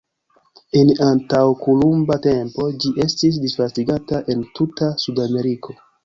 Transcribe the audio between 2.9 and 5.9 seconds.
estis disvastigata en tuta Sudameriko.